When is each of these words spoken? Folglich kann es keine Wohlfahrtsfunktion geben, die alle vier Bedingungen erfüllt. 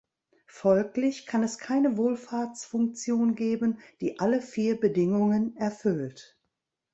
Folglich 0.47 1.27
kann 1.27 1.43
es 1.43 1.59
keine 1.59 1.95
Wohlfahrtsfunktion 1.95 3.35
geben, 3.35 3.77
die 4.01 4.19
alle 4.19 4.41
vier 4.41 4.79
Bedingungen 4.79 5.55
erfüllt. 5.57 6.39